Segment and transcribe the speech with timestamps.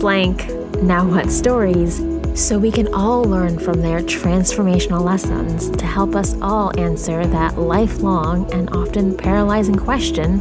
[0.00, 0.48] blank
[0.82, 1.98] now what stories
[2.34, 7.58] so we can all learn from their transformational lessons to help us all answer that
[7.58, 10.38] lifelong and often paralyzing question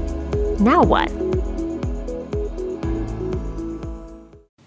[0.63, 1.09] now what?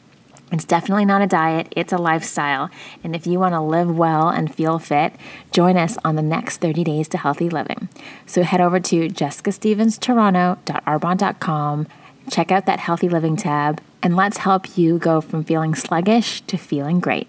[0.49, 2.69] It's definitely not a diet, it's a lifestyle.
[3.03, 5.11] And if you want to live well and feel fit,
[5.51, 7.89] join us on the next 30 days to healthy living.
[8.25, 11.87] So head over to jessicastevens.toronto.arbonne.com,
[12.29, 16.57] check out that healthy living tab, and let's help you go from feeling sluggish to
[16.57, 17.27] feeling great.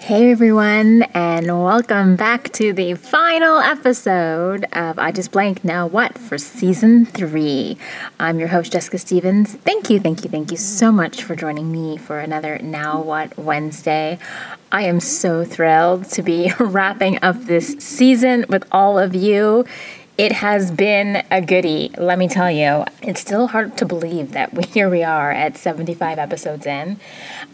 [0.00, 6.16] Hey everyone, and welcome back to the final episode of I Just Blank Now What
[6.16, 7.76] for season three.
[8.18, 9.54] I'm your host, Jessica Stevens.
[9.54, 13.36] Thank you, thank you, thank you so much for joining me for another Now What
[13.36, 14.18] Wednesday.
[14.70, 19.66] I am so thrilled to be wrapping up this season with all of you.
[20.18, 22.84] It has been a goodie, let me tell you.
[23.02, 26.98] It's still hard to believe that we, here we are at 75 episodes in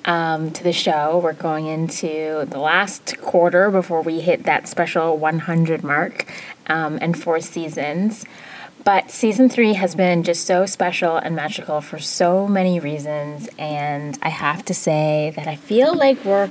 [0.07, 1.21] um, to the show.
[1.23, 6.27] We're going into the last quarter before we hit that special 100 mark
[6.67, 8.25] um, and four seasons.
[8.83, 13.47] But season three has been just so special and magical for so many reasons.
[13.59, 16.51] And I have to say that I feel like we're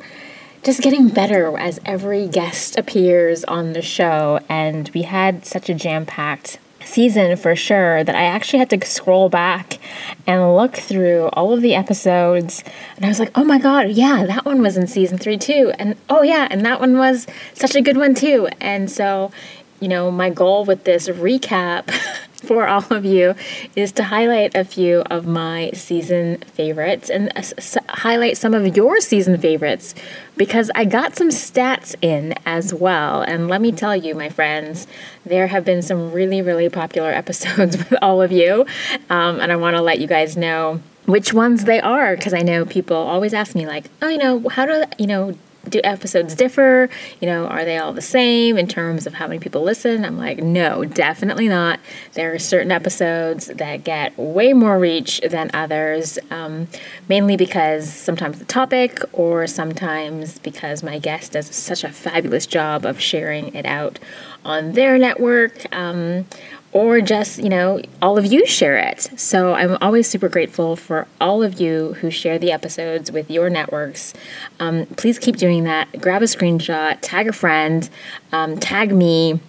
[0.63, 4.39] just getting better as every guest appears on the show.
[4.47, 8.85] And we had such a jam packed season for sure that I actually had to
[8.85, 9.79] scroll back
[10.27, 12.63] and look through all of the episodes.
[12.95, 15.73] And I was like, oh my God, yeah, that one was in season three too.
[15.79, 18.47] And oh yeah, and that one was such a good one too.
[18.59, 19.31] And so,
[19.79, 21.93] you know, my goal with this recap
[22.43, 23.35] for all of you
[23.75, 28.99] is to highlight a few of my season favorites and s- highlight some of your
[29.01, 29.95] season favorites
[30.35, 33.21] because I got some stats in as well.
[33.21, 34.87] And let me tell you, my friends,
[35.25, 38.65] there have been some really, really popular episodes with all of you.
[39.09, 42.41] Um, and I want to let you guys know which ones they are because I
[42.41, 45.37] know people always ask me, like, oh, you know, how do, you know,
[45.67, 46.89] do episodes differ?
[47.21, 50.03] You know, are they all the same in terms of how many people listen?
[50.03, 51.79] I'm like, no, definitely not.
[52.13, 56.67] There are certain episodes that get way more reach than others, um,
[57.07, 62.85] mainly because sometimes the topic or sometimes because my guest does such a fabulous job
[62.85, 63.99] of sharing it out
[64.45, 65.73] on their network.
[65.73, 66.25] Um,
[66.73, 69.01] or just, you know, all of you share it.
[69.19, 73.49] So I'm always super grateful for all of you who share the episodes with your
[73.49, 74.13] networks.
[74.59, 76.01] Um, please keep doing that.
[76.01, 77.89] Grab a screenshot, tag a friend,
[78.31, 79.39] um, tag me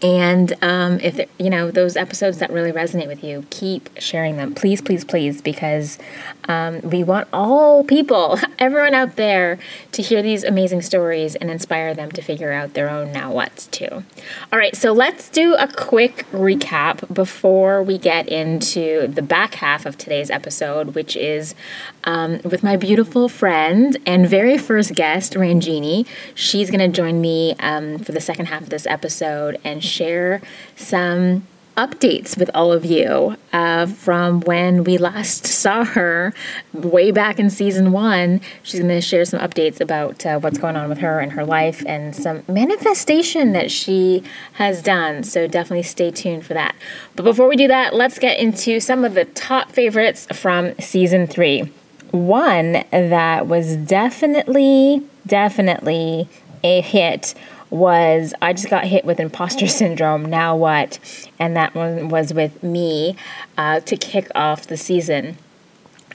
[0.00, 4.54] and um, if you know those episodes that really resonate with you, keep sharing them,
[4.54, 5.98] please, please, please, because
[6.46, 9.58] um, we want all people, everyone out there,
[9.92, 13.66] to hear these amazing stories and inspire them to figure out their own now what's
[13.66, 14.04] too.
[14.52, 19.84] All right, so let's do a quick recap before we get into the back half
[19.84, 21.56] of today's episode, which is
[22.04, 26.06] um, with my beautiful friend and very first guest, Ranjini.
[26.36, 30.40] She's going to join me um, for the second half of this episode and share
[30.76, 31.46] some
[31.78, 36.34] updates with all of you uh, from when we last saw her
[36.72, 38.40] way back in season one.
[38.64, 41.44] She's going to share some updates about uh, what's going on with her and her
[41.44, 44.24] life and some manifestation that she
[44.54, 45.22] has done.
[45.22, 46.74] So definitely stay tuned for that.
[47.14, 51.28] But before we do that, let's get into some of the top favorites from season
[51.28, 51.72] three.
[52.10, 56.28] One that was definitely, definitely
[56.64, 57.34] a hit
[57.70, 60.24] was I just got hit with imposter syndrome.
[60.24, 60.98] Now what?
[61.38, 63.16] And that one was with me
[63.56, 65.38] uh, to kick off the season.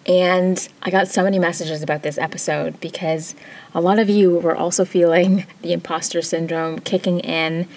[0.05, 3.35] And I got so many messages about this episode because
[3.73, 7.67] a lot of you were also feeling the imposter syndrome kicking in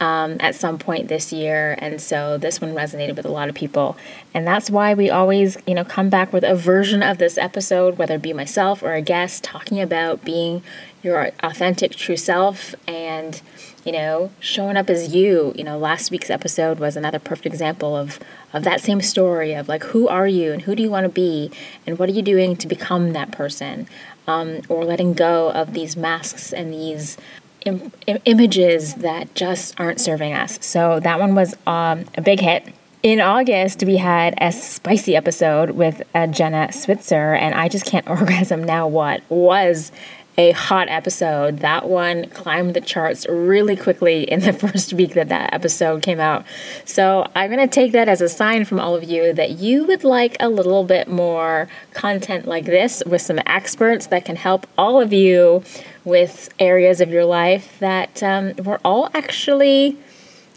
[0.00, 1.76] um, at some point this year.
[1.78, 3.96] And so this one resonated with a lot of people.
[4.32, 7.98] And that's why we always, you know, come back with a version of this episode,
[7.98, 10.62] whether it be myself or a guest, talking about being
[11.02, 13.40] your authentic true self and
[13.84, 17.96] you know showing up as you you know last week's episode was another perfect example
[17.96, 18.18] of
[18.52, 21.08] of that same story of like who are you and who do you want to
[21.08, 21.50] be
[21.86, 23.86] and what are you doing to become that person
[24.26, 27.16] um, or letting go of these masks and these
[27.66, 27.92] Im-
[28.24, 32.66] images that just aren't serving us so that one was um, a big hit
[33.02, 38.06] in August, we had a spicy episode with uh, Jenna Switzer, and I just can't
[38.10, 38.86] orgasm now.
[38.86, 39.90] What was
[40.38, 41.58] a hot episode.
[41.58, 46.20] That one climbed the charts really quickly in the first week that that episode came
[46.20, 46.44] out.
[46.84, 49.84] So I'm going to take that as a sign from all of you that you
[49.84, 54.66] would like a little bit more content like this with some experts that can help
[54.78, 55.62] all of you
[56.04, 59.96] with areas of your life that um, we're all actually,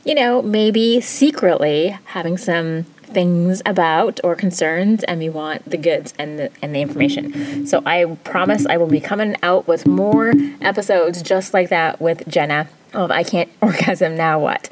[0.05, 6.13] you know, maybe secretly having some things about or concerns and we want the goods
[6.18, 7.65] and the, and the information.
[7.68, 12.27] So I promise I will be coming out with more episodes just like that with
[12.27, 14.69] Jenna of I Can't Orgasm Now What.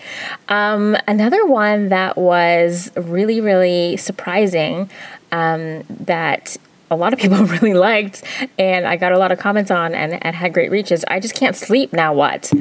[0.49, 4.89] Um, another one that was really, really surprising
[5.31, 6.57] um, that
[6.89, 8.23] a lot of people really liked
[8.59, 11.03] and I got a lot of comments on and, and had great reaches.
[11.07, 12.51] I just can't sleep now what?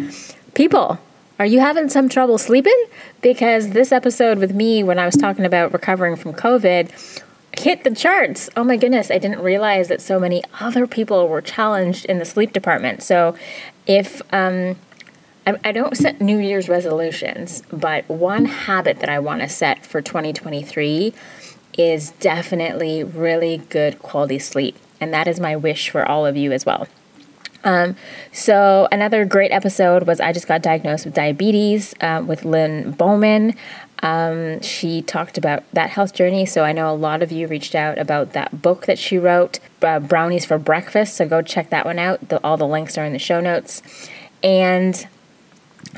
[0.55, 0.99] People,
[1.41, 2.85] are you having some trouble sleeping?
[3.23, 6.91] Because this episode with me, when I was talking about recovering from COVID,
[7.59, 8.51] hit the charts.
[8.59, 12.27] Oh my goodness, I didn't realize that so many other people were challenged in the
[12.27, 13.03] sleep department.
[13.03, 13.35] So
[13.87, 14.77] if, um,
[15.47, 20.03] I, don't set New Year's resolutions, but one habit that I want to set for
[20.03, 21.15] 2023
[21.79, 24.77] is definitely really good quality sleep.
[25.01, 26.87] And that is my wish for all of you as well.
[27.63, 27.97] Um,
[28.33, 33.55] so another great episode was I just got diagnosed with diabetes uh, with Lynn Bowman.
[34.03, 36.47] Um, she talked about that health journey.
[36.47, 39.61] So I know a lot of you reached out about that book that she wrote,
[39.83, 41.17] uh, Brownies for Breakfast.
[41.17, 42.29] So go check that one out.
[42.29, 43.83] The, all the links are in the show notes.
[44.43, 45.07] And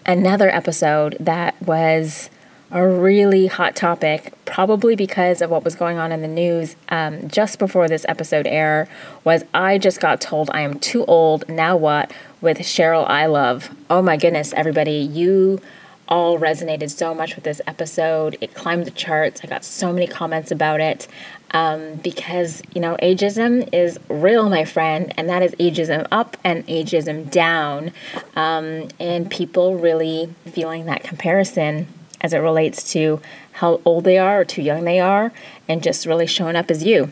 [0.05, 2.29] another episode that was
[2.73, 7.29] a really hot topic, probably because of what was going on in the news um,
[7.29, 8.89] just before this episode air,
[9.25, 11.47] was I just got told I am too old.
[11.51, 12.11] Now what?
[12.41, 13.71] With Cheryl I Love.
[13.91, 15.61] Oh my goodness, everybody, you
[16.09, 18.39] all resonated so much with this episode.
[18.41, 19.43] It climbed the charts.
[19.45, 21.07] I got so many comments about it
[21.53, 26.67] um, because, you know, ageism is real, my friend, and that is ageism up and
[26.67, 27.93] ageism down.
[28.35, 31.87] Um, and people really feeling that comparison
[32.23, 33.21] as it relates to
[33.53, 35.33] how old they are or too young they are,
[35.69, 37.11] and just really showing up as you.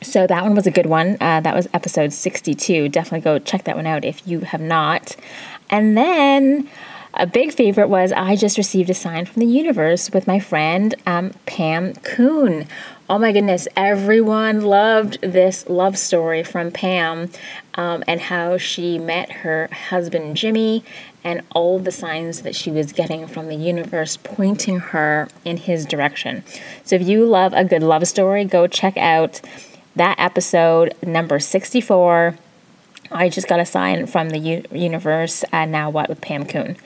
[0.00, 1.16] So that one was a good one.
[1.20, 2.88] Uh, that was episode 62.
[2.88, 5.16] Definitely go check that one out if you have not.
[5.70, 6.68] And then
[7.14, 10.94] a big favorite was I just received a sign from the universe with my friend
[11.06, 12.66] um, Pam Coon.
[13.10, 17.30] Oh my goodness, everyone loved this love story from Pam
[17.74, 20.84] um, and how she met her husband Jimmy
[21.24, 25.84] and all the signs that she was getting from the universe pointing her in his
[25.84, 26.44] direction.
[26.84, 29.40] So if you love a good love story, go check out
[29.96, 32.36] that episode number 64.
[33.10, 36.76] I just got a sign from the universe, and now what with Pam Coon.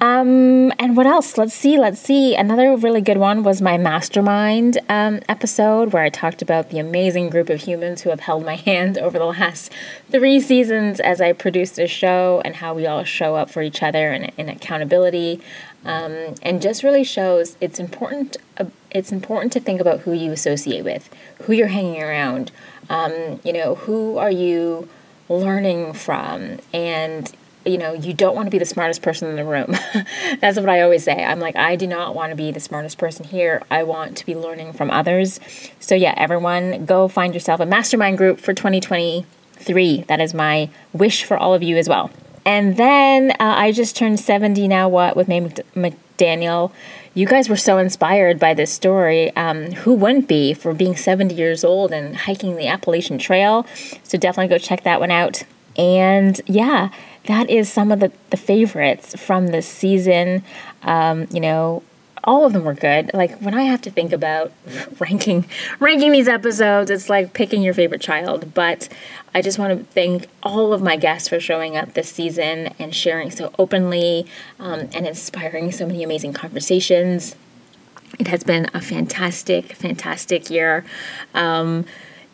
[0.00, 1.36] Um, and what else?
[1.36, 1.78] Let's see.
[1.78, 2.34] Let's see.
[2.34, 7.28] Another really good one was my mastermind um, episode where I talked about the amazing
[7.28, 9.70] group of humans who have held my hand over the last
[10.10, 13.82] three seasons as I produced this show and how we all show up for each
[13.82, 15.42] other and accountability.
[15.84, 18.38] Um, and just really shows it's important.
[18.56, 21.10] Uh, it's important to think about who you associate with,
[21.42, 22.52] who you're hanging around.
[22.88, 24.88] Um, you know, who are you
[25.28, 27.32] learning from, and
[27.70, 29.74] you know, you don't want to be the smartest person in the room.
[30.40, 31.24] That's what I always say.
[31.24, 33.62] I'm like, I do not want to be the smartest person here.
[33.70, 35.40] I want to be learning from others.
[35.78, 40.04] So, yeah, everyone, go find yourself a mastermind group for 2023.
[40.08, 42.10] That is my wish for all of you as well.
[42.44, 46.72] And then uh, I just turned 70 now, what, with Mae McDaniel.
[47.14, 49.34] you guys were so inspired by this story.
[49.36, 53.66] Um, who wouldn't be for being 70 years old and hiking the Appalachian Trail?
[54.02, 55.42] So definitely go check that one out.
[55.76, 56.90] And yeah,
[57.30, 60.42] that is some of the, the favorites from this season.
[60.82, 61.84] Um, you know,
[62.24, 63.12] all of them were good.
[63.14, 64.52] Like when I have to think about
[64.98, 65.46] ranking
[65.78, 68.52] ranking these episodes, it's like picking your favorite child.
[68.52, 68.88] But
[69.32, 72.92] I just want to thank all of my guests for showing up this season and
[72.92, 74.26] sharing so openly
[74.58, 77.36] um, and inspiring so many amazing conversations.
[78.18, 80.84] It has been a fantastic, fantastic year.
[81.32, 81.84] Um,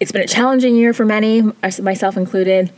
[0.00, 1.42] it's been a challenging year for many,
[1.82, 2.72] myself included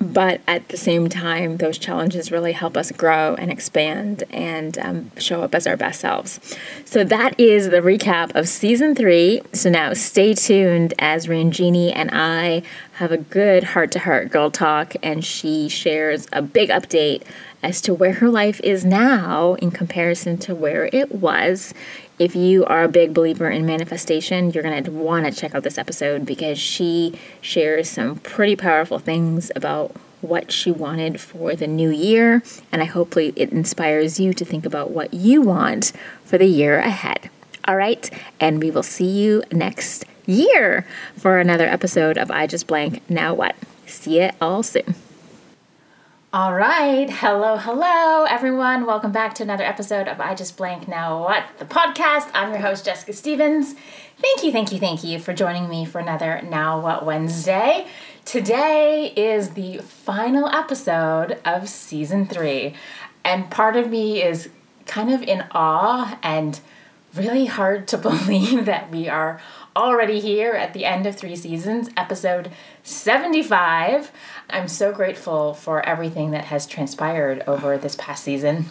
[0.00, 5.10] but at the same time, those challenges really help us grow and expand and um,
[5.18, 6.38] show up as our best selves.
[6.84, 9.42] So that is the recap of season three.
[9.52, 12.62] So now stay tuned as Ranjini and I
[12.94, 17.22] have a good heart to heart girl talk, and she shares a big update
[17.62, 21.74] as to where her life is now in comparison to where it was
[22.18, 25.62] if you are a big believer in manifestation, you're going to want to check out
[25.62, 31.66] this episode because she shares some pretty powerful things about what she wanted for the
[31.66, 32.42] new year.
[32.72, 35.92] And I hopefully it inspires you to think about what you want
[36.24, 37.30] for the year ahead.
[37.66, 38.10] All right.
[38.40, 43.34] And we will see you next year for another episode of I Just Blank Now
[43.34, 43.54] What.
[43.86, 44.94] See you all soon.
[46.30, 47.08] All right.
[47.08, 48.84] Hello, hello, everyone.
[48.84, 52.28] Welcome back to another episode of I Just Blank Now What, the podcast.
[52.34, 53.74] I'm your host, Jessica Stevens.
[54.20, 57.86] Thank you, thank you, thank you for joining me for another Now What Wednesday.
[58.26, 62.74] Today is the final episode of season three,
[63.24, 64.50] and part of me is
[64.84, 66.60] kind of in awe and
[67.18, 69.40] really hard to believe that we are
[69.76, 72.50] already here at the end of three seasons, episode
[72.82, 74.10] 75.
[74.50, 78.66] I'm so grateful for everything that has transpired over this past season.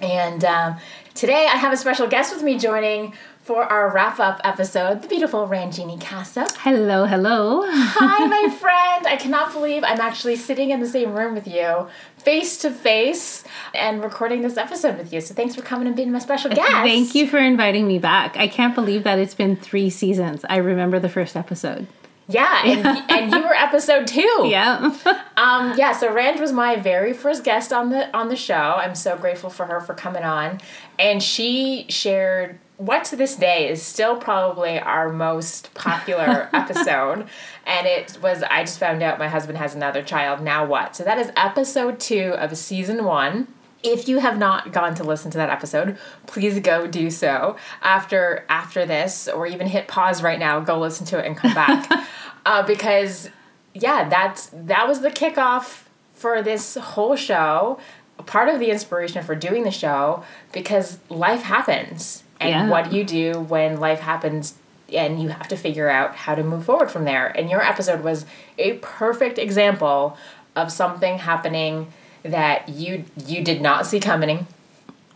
[0.00, 0.76] And um,
[1.14, 3.14] today I have a special guest with me joining
[3.46, 6.48] for our wrap up episode, the beautiful Ranjini Casa.
[6.58, 7.62] Hello, hello.
[7.64, 9.06] Hi, my friend.
[9.06, 11.86] I cannot believe I'm actually sitting in the same room with you,
[12.26, 15.20] face to face, and recording this episode with you.
[15.20, 16.68] So thanks for coming and being my special guest.
[16.72, 18.36] Thank you for inviting me back.
[18.36, 20.44] I can't believe that it's been three seasons.
[20.50, 21.86] I remember the first episode.
[22.26, 24.42] Yeah, and, and you were episode two.
[24.44, 24.92] Yeah.
[25.36, 28.74] um, yeah, so Rand was my very first guest on the on the show.
[28.76, 30.60] I'm so grateful for her for coming on.
[30.98, 37.26] And she shared what to this day is still probably our most popular episode.
[37.64, 40.42] And it was, I just found out my husband has another child.
[40.42, 40.94] Now what?
[40.94, 43.48] So that is episode two of season one.
[43.82, 48.44] If you have not gone to listen to that episode, please go do so after
[48.48, 51.88] after this, or even hit pause right now, go listen to it and come back,
[52.46, 53.30] uh, because
[53.74, 55.82] yeah, that's that was the kickoff
[56.14, 57.78] for this whole show.
[58.24, 62.68] Part of the inspiration for doing the show because life happens and yeah.
[62.68, 64.54] what do you do when life happens
[64.92, 67.26] and you have to figure out how to move forward from there.
[67.26, 68.24] And your episode was
[68.58, 70.16] a perfect example
[70.54, 74.46] of something happening that you you did not see coming.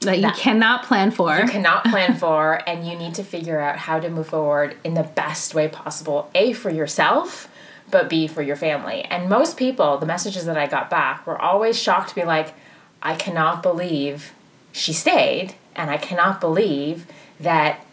[0.00, 1.36] That you that cannot plan for.
[1.36, 4.94] you cannot plan for and you need to figure out how to move forward in
[4.94, 7.48] the best way possible a for yourself
[7.90, 9.02] but b for your family.
[9.02, 12.54] And most people the messages that i got back were always shocked to be like
[13.02, 14.32] i cannot believe
[14.72, 17.06] she stayed and I cannot believe
[17.38, 17.84] that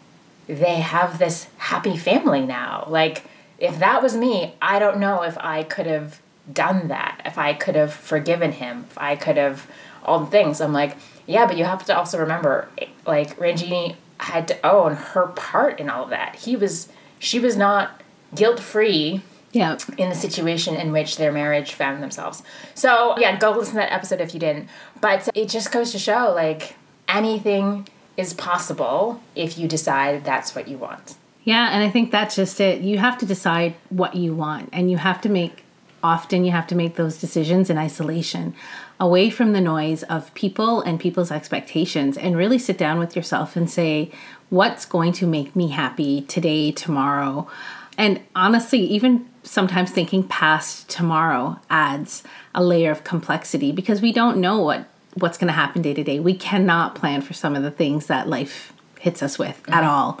[0.46, 2.86] they have this happy family now.
[2.88, 3.24] Like,
[3.58, 6.20] if that was me, I don't know if I could have
[6.50, 9.66] done that, if I could have forgiven him, if I could have
[10.04, 10.60] all the things.
[10.60, 12.68] I'm like, yeah, but you have to also remember,
[13.06, 16.36] like, Ranjini had to own her part in all of that.
[16.36, 18.00] He was, she was not
[18.34, 19.76] guilt free yeah.
[19.98, 22.42] in the situation in which their marriage found themselves.
[22.74, 24.68] So, yeah, go listen to that episode if you didn't.
[25.00, 26.76] But it just goes to show, like,
[27.08, 31.16] anything is possible if you decide that's what you want.
[31.44, 32.82] Yeah, and I think that's just it.
[32.82, 35.64] You have to decide what you want, and you have to make
[36.02, 38.54] often you have to make those decisions in isolation,
[39.00, 43.56] away from the noise of people and people's expectations, and really sit down with yourself
[43.56, 44.10] and say,
[44.50, 47.48] what's going to make me happy today, tomorrow?
[47.96, 52.22] And honestly, even sometimes thinking past tomorrow adds
[52.54, 54.86] a layer of complexity because we don't know what
[55.18, 56.20] what's going to happen day to day.
[56.20, 59.74] We cannot plan for some of the things that life hits us with mm-hmm.
[59.74, 60.20] at all.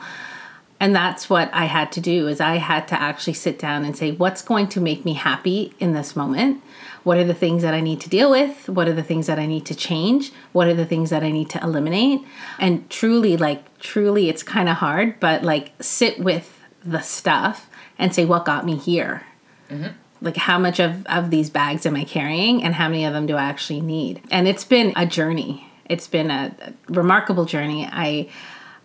[0.80, 3.96] And that's what I had to do is I had to actually sit down and
[3.96, 6.62] say what's going to make me happy in this moment?
[7.02, 8.68] What are the things that I need to deal with?
[8.68, 10.32] What are the things that I need to change?
[10.52, 12.20] What are the things that I need to eliminate?
[12.60, 18.14] And truly like truly it's kind of hard, but like sit with the stuff and
[18.14, 19.24] say what got me here.
[19.68, 19.88] Mm-hmm
[20.20, 23.26] like how much of, of these bags am i carrying and how many of them
[23.26, 26.54] do i actually need and it's been a journey It's been a,
[26.88, 27.88] remarkable journey.
[27.90, 28.28] I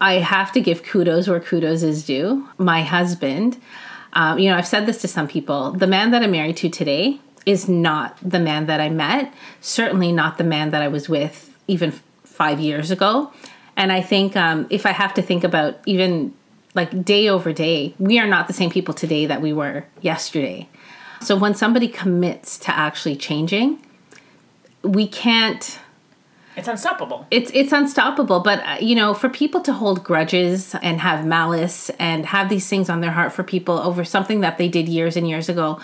[0.02, 2.48] I have to give kudos where kudos is due.
[2.58, 3.58] My husband,
[4.13, 5.72] um, you know, I've said this to some people.
[5.72, 9.34] The man that I'm married to today is not the man that I met.
[9.62, 11.92] Certainly not the man that I was with even
[12.24, 13.32] five years ago.
[13.78, 16.34] And I think um, if I have to think about even
[16.75, 20.68] like day over day, we are not the same people today that we were yesterday.
[21.24, 23.80] So when somebody commits to actually changing,
[24.84, 25.80] we can't
[26.56, 27.25] it's unstoppable.
[27.32, 31.89] It's it's unstoppable, but uh, you know, for people to hold grudges and have malice
[31.98, 35.18] and have these things on their heart for people over something that they did years
[35.18, 35.80] and years ago,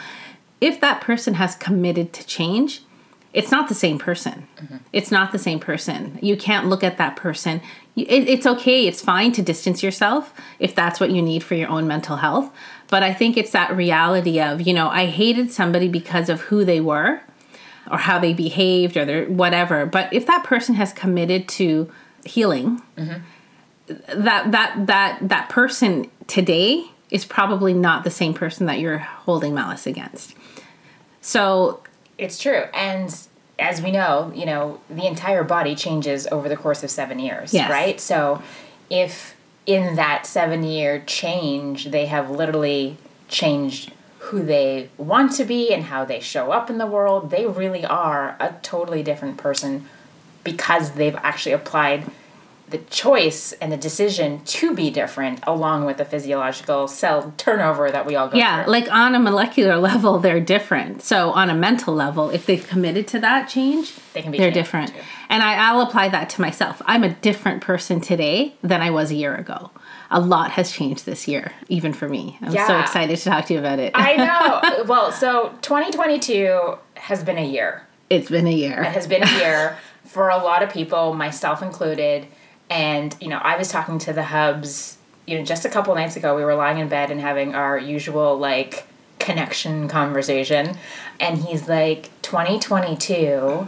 [0.61, 2.83] if that person has committed to change,
[3.33, 4.47] it's not the same person.
[4.57, 4.77] Mm-hmm.
[4.93, 6.19] It's not the same person.
[6.21, 7.61] You can't look at that person.
[7.95, 8.87] It, it's okay.
[8.87, 12.51] It's fine to distance yourself if that's what you need for your own mental health.
[12.89, 16.65] But I think it's that reality of, you know, I hated somebody because of who
[16.65, 17.21] they were
[17.89, 19.85] or how they behaved or their whatever.
[19.85, 21.91] But if that person has committed to
[22.25, 24.23] healing, mm-hmm.
[24.23, 29.53] that that that that person today is probably not the same person that you're holding
[29.53, 30.35] malice against.
[31.21, 31.81] So
[32.17, 32.63] it's true.
[32.73, 33.15] And
[33.57, 37.53] as we know, you know, the entire body changes over the course of 7 years,
[37.53, 37.69] yes.
[37.69, 37.99] right?
[37.99, 38.41] So
[38.89, 39.35] if
[39.65, 42.97] in that 7 year change they have literally
[43.27, 47.45] changed who they want to be and how they show up in the world, they
[47.47, 49.87] really are a totally different person
[50.43, 52.05] because they've actually applied
[52.71, 58.05] the choice and the decision to be different along with the physiological cell turnover that
[58.05, 58.39] we all go through.
[58.39, 58.71] yeah, through.
[58.71, 61.01] like on a molecular level they're different.
[61.01, 64.51] So on a mental level, if they've committed to that change, they can be they're
[64.51, 64.93] different.
[64.93, 65.01] Too.
[65.29, 66.81] And I, I'll apply that to myself.
[66.85, 69.71] I'm a different person today than I was a year ago
[70.11, 72.37] a lot has changed this year, even for me.
[72.41, 72.67] I'm yeah.
[72.67, 73.91] so excited to talk to you about it.
[73.95, 74.15] I
[74.77, 74.83] know.
[74.85, 77.87] well, so 2022 has been a year.
[78.09, 78.81] It's been a year.
[78.81, 82.27] It has been a year for a lot of people, myself included.
[82.69, 86.15] And, you know, I was talking to the hubs, you know, just a couple nights
[86.15, 86.35] ago.
[86.35, 88.85] We were lying in bed and having our usual, like,
[89.17, 90.77] connection conversation.
[91.19, 93.67] And he's like, 2022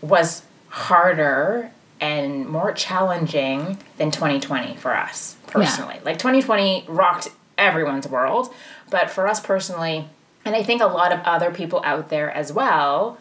[0.00, 5.96] was harder and more challenging than 2020 for us personally.
[5.96, 6.02] Yeah.
[6.04, 8.52] Like 2020 rocked everyone's world,
[8.90, 10.08] but for us personally,
[10.44, 13.18] and I think a lot of other people out there as well,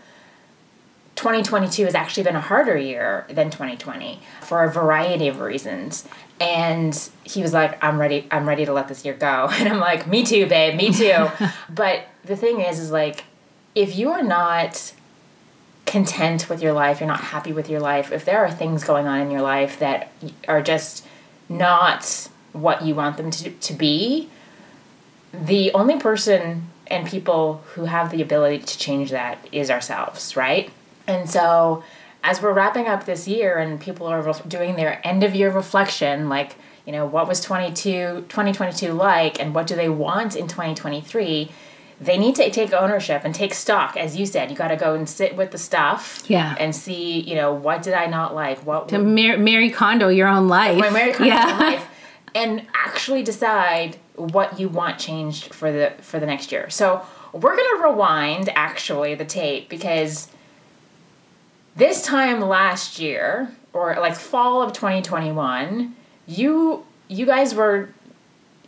[1.17, 6.07] 2022 has actually been a harder year than 2020 for a variety of reasons.
[6.39, 8.27] And he was like, "I'm ready.
[8.31, 10.75] I'm ready to let this year go." And I'm like, "Me too, babe.
[10.75, 11.27] Me too."
[11.69, 13.25] but the thing is, is like,
[13.73, 14.93] if you are not
[15.87, 19.07] content with your life, you're not happy with your life, if there are things going
[19.07, 20.11] on in your life that
[20.47, 21.05] are just
[21.49, 24.29] not what you want them to, to be,
[25.33, 30.69] the only person and people who have the ability to change that is ourselves, right?
[31.07, 31.83] And so,
[32.23, 36.29] as we're wrapping up this year and people are doing their end of year reflection,
[36.29, 41.49] like, you know, what was 22, 2022 like and what do they want in 2023?
[41.99, 44.93] they need to take ownership and take stock as you said you got to go
[44.93, 48.59] and sit with the stuff yeah and see you know what did i not like
[48.65, 51.57] what to Mar- Marie Kondo your own life my Marie Kondo yeah.
[51.57, 51.87] life
[52.35, 57.01] and actually decide what you want changed for the for the next year so
[57.33, 60.29] we're going to rewind actually the tape because
[61.77, 67.89] this time last year or like fall of 2021 you you guys were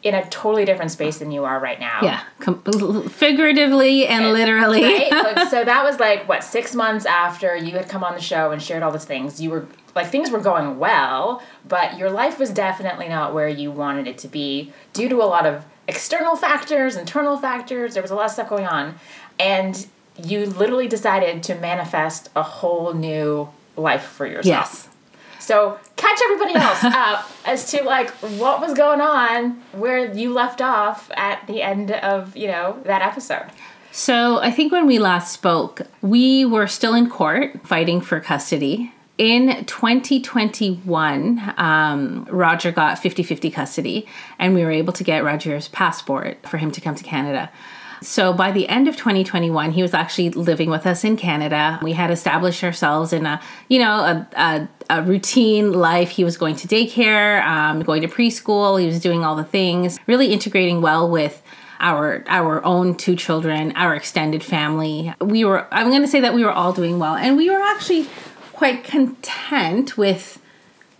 [0.02, 2.00] in a totally different space than you are right now.
[2.02, 2.62] Yeah, Com-
[3.10, 4.84] figuratively and, and literally.
[4.84, 5.12] Right?
[5.36, 8.52] like, so that was like what six months after you had come on the show
[8.52, 9.42] and shared all these things.
[9.42, 13.72] You were like things were going well, but your life was definitely not where you
[13.72, 17.94] wanted it to be due to a lot of external factors, internal factors.
[17.94, 18.96] There was a lot of stuff going on,
[19.38, 19.86] and
[20.26, 24.46] you literally decided to manifest a whole new life for yourself.
[24.46, 24.90] Yes.
[25.40, 30.62] So catch everybody else up as to like what was going on where you left
[30.62, 33.48] off at the end of you know that episode.
[33.92, 38.94] So I think when we last spoke, we were still in court fighting for custody.
[39.18, 45.68] In 2021, um, Roger got 50 50 custody, and we were able to get Roger's
[45.68, 47.50] passport for him to come to Canada.
[48.02, 51.80] So by the end of 2021, he was actually living with us in Canada.
[51.82, 56.10] We had established ourselves in a, you know, a, a, a routine life.
[56.10, 58.80] He was going to daycare, um, going to preschool.
[58.80, 61.42] He was doing all the things, really integrating well with
[61.80, 65.14] our our own two children, our extended family.
[65.22, 67.62] We were I'm going to say that we were all doing well and we were
[67.62, 68.08] actually
[68.54, 70.42] quite content with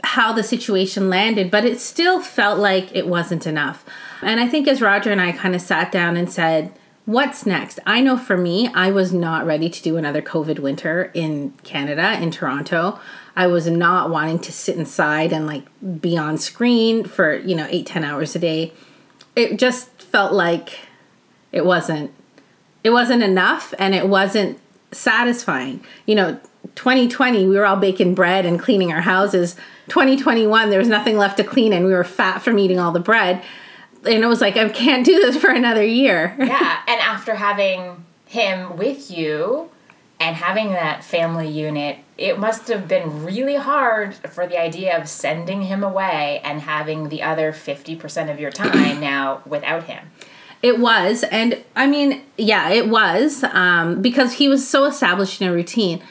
[0.02, 3.86] how the situation landed, but it still felt like it wasn't enough.
[4.22, 6.74] And I think as Roger and I kind of sat down and said,
[7.10, 7.80] what's next?
[7.88, 12.22] I know for me, I was not ready to do another COVID winter in Canada,
[12.22, 13.00] in Toronto.
[13.36, 15.64] I was not wanting to sit inside and like
[16.00, 18.74] be on screen for, you know, eight, 10 hours a day.
[19.36, 20.82] It just felt like
[21.52, 22.14] it wasn't
[22.84, 24.60] it wasn't enough and it wasn't
[24.92, 25.84] satisfying.
[26.06, 26.40] You know,
[26.76, 29.56] 2020 we were all baking bread and cleaning our houses.
[29.88, 33.00] 2021 there was nothing left to clean and we were fat from eating all the
[33.00, 33.44] bread.
[34.06, 36.36] And it was like I can't do this for another year.
[36.40, 39.70] yeah, and after having him with you
[40.20, 45.08] and having that family unit, it must have been really hard for the idea of
[45.08, 50.12] sending him away and having the other 50% of your time now without him.
[50.62, 55.48] It was, and I mean, yeah, it was um, because he was so established in
[55.48, 56.02] a routine,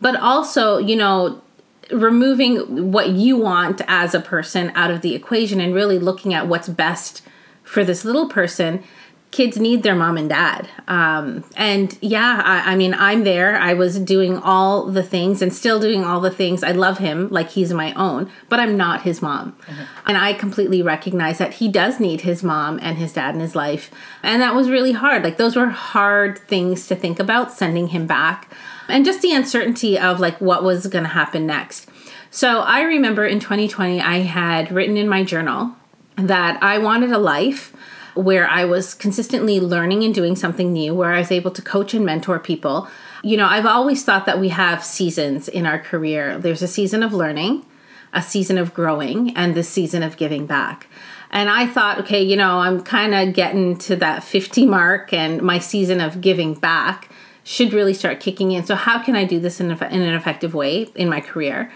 [0.00, 1.42] but also, you know,
[1.90, 6.46] removing what you want as a person out of the equation and really looking at
[6.48, 7.22] what's best
[7.68, 8.82] for this little person
[9.30, 10.68] kids need their mom and dad.
[10.86, 13.56] Um, and yeah, I, I, mean, I'm there.
[13.56, 16.62] I was doing all the things and still doing all the things.
[16.62, 19.52] I love him like he's my own, but I'm not his mom.
[19.52, 19.82] Mm-hmm.
[20.06, 23.54] And I completely recognize that he does need his mom and his dad in his
[23.54, 23.90] life.
[24.22, 25.22] And that was really hard.
[25.22, 28.50] Like, those were hard things to think about, sending him back.
[28.88, 31.90] And just the uncertainty of like what was going to happen next.
[32.30, 35.76] So I remember in 2020, I had written in my journal
[36.18, 37.72] that I wanted a life
[38.14, 41.94] where I was consistently learning and doing something new, where I was able to coach
[41.94, 42.88] and mentor people.
[43.22, 47.02] You know, I've always thought that we have seasons in our career there's a season
[47.02, 47.64] of learning,
[48.12, 50.88] a season of growing, and the season of giving back.
[51.30, 55.42] And I thought, okay, you know, I'm kind of getting to that 50 mark, and
[55.42, 57.10] my season of giving back
[57.44, 58.64] should really start kicking in.
[58.64, 61.70] So, how can I do this in, in an effective way in my career?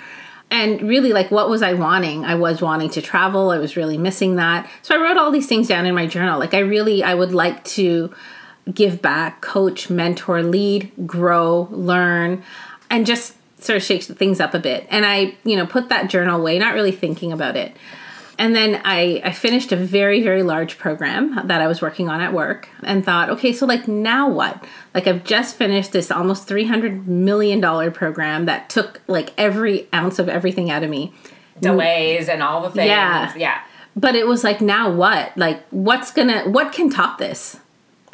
[0.52, 2.24] And really like what was i wanting?
[2.24, 3.50] I was wanting to travel.
[3.50, 4.70] I was really missing that.
[4.82, 6.38] So i wrote all these things down in my journal.
[6.38, 8.14] Like i really i would like to
[8.72, 12.44] give back coach mentor lead grow learn
[12.90, 14.86] and just sort of shake things up a bit.
[14.90, 17.74] And i you know put that journal away not really thinking about it
[18.38, 22.20] and then I, I finished a very, very large program that I was working on
[22.20, 24.64] at work and thought, okay, so like now what?
[24.94, 27.60] Like I've just finished this almost $300 million
[27.92, 31.12] program that took like every ounce of everything out of me.
[31.60, 32.88] Delays and all the things.
[32.88, 33.34] Yeah.
[33.36, 33.60] Yeah.
[33.94, 35.36] But it was like, now what?
[35.36, 37.58] Like, what's gonna, what can top this?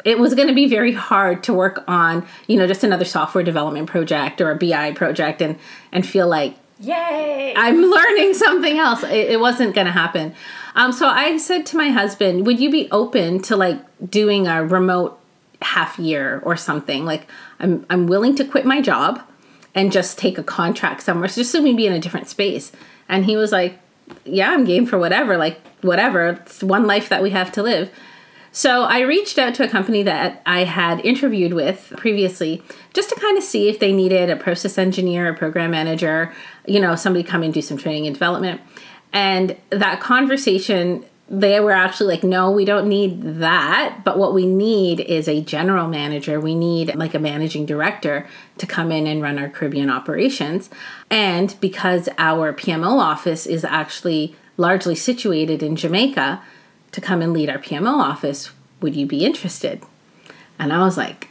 [0.05, 3.43] It was going to be very hard to work on, you know, just another software
[3.43, 5.59] development project or a BI project and
[5.91, 7.53] and feel like Yay!
[7.57, 9.03] I'm learning something else.
[9.03, 10.33] It, it wasn't going to happen.
[10.75, 14.63] Um, so I said to my husband, "Would you be open to like doing a
[14.63, 15.19] remote
[15.61, 17.03] half year or something?
[17.03, 17.27] Like,
[17.59, 19.21] I'm I'm willing to quit my job
[19.75, 22.71] and just take a contract somewhere, so just so we be in a different space."
[23.09, 23.77] And he was like,
[24.23, 25.35] "Yeah, I'm game for whatever.
[25.35, 26.29] Like, whatever.
[26.29, 27.91] It's one life that we have to live."
[28.51, 32.63] So I reached out to a company that I had interviewed with previously
[32.93, 36.33] just to kind of see if they needed a process engineer, a program manager,
[36.69, 38.61] you know, somebody come and do some training and development.
[39.11, 44.01] And that conversation, they were actually like, no, we don't need that.
[44.03, 46.39] But what we need is a general manager.
[46.39, 48.27] We need like a managing director
[48.59, 50.69] to come in and run our Caribbean operations.
[51.09, 56.41] And because our PMO office is actually largely situated in Jamaica,
[56.91, 58.51] to come and lead our PMO office.
[58.81, 59.83] Would you be interested?
[60.57, 61.29] And I was like,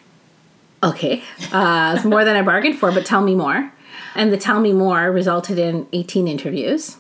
[0.83, 1.23] okay,
[1.53, 3.73] uh, it's more than I bargained for, but tell me more.
[4.19, 6.97] And the tell me more resulted in 18 interviews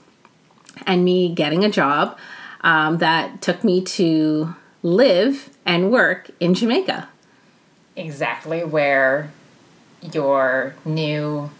[0.86, 2.16] and me getting a job
[2.60, 4.54] um, that took me to
[4.84, 7.08] live and work in Jamaica.
[7.96, 9.32] Exactly where
[10.12, 11.50] your new,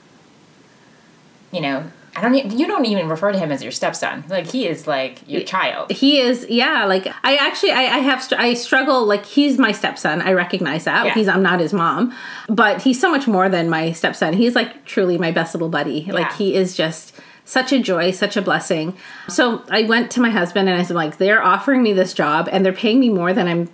[1.51, 2.35] you know, I don't.
[2.35, 4.24] Even, you don't even refer to him as your stepson.
[4.28, 5.92] Like he is like your child.
[5.92, 6.46] He is.
[6.48, 6.85] Yeah.
[6.85, 9.07] Like I actually, I, I have, I struggle.
[9.07, 10.20] Like he's my stepson.
[10.22, 11.07] I recognize that.
[11.07, 11.14] Yeah.
[11.14, 11.28] He's.
[11.28, 12.14] I'm not his mom,
[12.48, 14.35] but he's so much more than my stepson.
[14.35, 16.00] He's like truly my best little buddy.
[16.00, 16.14] Yeah.
[16.14, 18.96] Like he is just such a joy, such a blessing.
[19.28, 22.46] So I went to my husband and I said, like, they're offering me this job
[22.52, 23.70] and they're paying me more than I'm,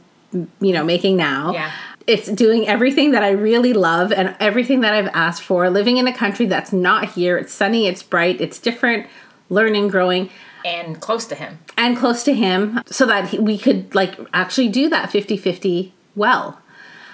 [0.61, 1.52] you know, making now.
[1.52, 1.72] Yeah
[2.06, 5.70] it's doing everything that I really love and everything that I've asked for.
[5.70, 7.38] Living in a country that's not here.
[7.38, 9.06] It's sunny, it's bright, it's different,
[9.48, 10.30] learning, growing.
[10.64, 11.58] And close to him.
[11.76, 16.60] And close to him so that we could like actually do that 50 50 well.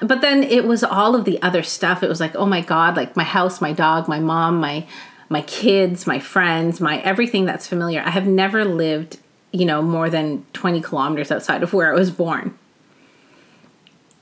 [0.02, 2.02] But then it was all of the other stuff.
[2.02, 4.86] It was like, oh my God, like my house, my dog, my mom, my
[5.28, 8.02] my kids, my friends, my everything that's familiar.
[8.04, 9.18] I have never lived,
[9.52, 12.58] you know, more than 20 kilometers outside of where I was born.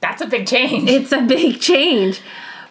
[0.01, 0.89] That's a big change.
[0.89, 2.21] It's a big change.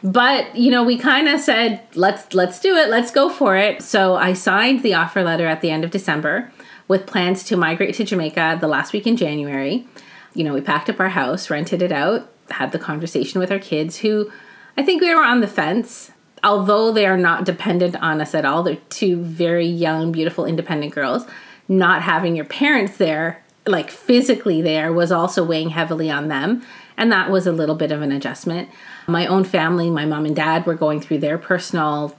[0.04, 2.90] But, you know, we kind of said, let's let's do it.
[2.90, 3.82] Let's go for it.
[3.82, 6.52] So I signed the offer letter at the end of December
[6.88, 9.88] with plans to migrate to Jamaica the last week in January.
[10.34, 13.60] You know, we packed up our house, rented it out, had the conversation with our
[13.60, 14.32] kids who
[14.78, 16.12] I think we were on the fence.
[16.44, 20.94] Although they are not dependent on us at all, they're two very young, beautiful, independent
[20.94, 21.26] girls.
[21.68, 26.62] Not having your parents there, like physically there, was also weighing heavily on them.
[26.98, 28.70] And that was a little bit of an adjustment.
[29.08, 32.18] My own family, my mom and dad were going through their personal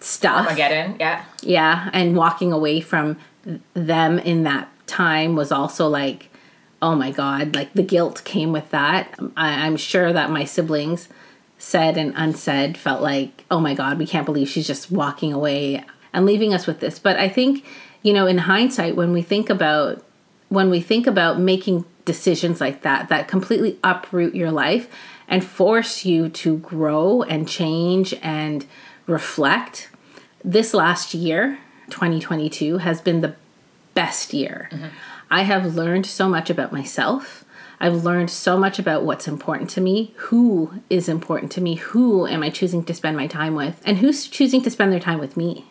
[0.00, 0.46] stuff.
[0.48, 1.24] Armageddon, yeah.
[1.42, 3.18] Yeah, and walking away from
[3.74, 6.28] them in that time was also like,
[6.82, 9.14] oh my God, like the guilt came with that.
[9.36, 11.08] I, I'm sure that my siblings,
[11.58, 15.84] said and unsaid, felt like, oh my God, we can't believe she's just walking away
[16.12, 16.98] and leaving us with this.
[16.98, 17.64] But I think,
[18.02, 20.02] you know, in hindsight, when we think about
[20.48, 24.88] when we think about making decisions like that that completely uproot your life
[25.28, 28.66] and force you to grow and change and
[29.06, 29.88] reflect.
[30.44, 33.36] This last year 2022 has been the
[33.94, 34.68] best year.
[34.72, 34.86] Mm-hmm.
[35.30, 37.44] i have learned so much about myself.
[37.78, 42.26] I've learned so much about what's important to me who is important to me who
[42.26, 45.20] am i choosing to spend my time with and who's choosing to spend their time
[45.20, 45.66] with me.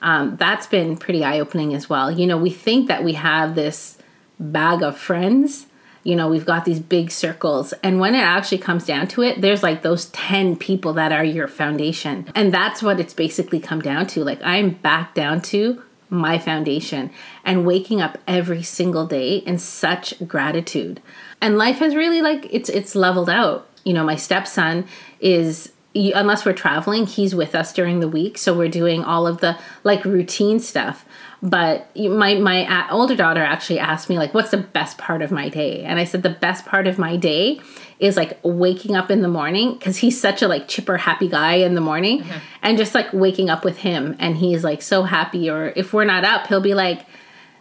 [0.00, 2.10] Um, that's been pretty eye-opening as well.
[2.10, 3.97] You know we think that we have this
[4.38, 5.66] bag of friends
[6.08, 7.74] you know we've got these big circles.
[7.82, 11.24] And when it actually comes down to it there's like those 10 people that are
[11.24, 12.30] your foundation.
[12.34, 14.24] And that's what it's basically come down to.
[14.24, 17.10] Like i'm back down to my foundation
[17.44, 21.02] and waking up every single day in such gratitude.
[21.42, 23.68] And life has really like it's it's leveled out.
[23.84, 24.86] You know my stepson
[25.20, 28.38] is unless we're traveling he's with us during the week.
[28.38, 31.04] So we're doing all of the like routine stuff
[31.42, 35.48] but my my older daughter actually asked me like what's the best part of my
[35.48, 35.84] day?
[35.84, 37.60] And i said the best part of my day
[38.00, 41.54] is like waking up in the morning because he's such a like chipper happy guy
[41.54, 42.38] in the morning mm-hmm.
[42.62, 44.16] and just like waking up with him.
[44.18, 45.50] And he's like so happy.
[45.50, 47.06] Or if we're not up he'll be like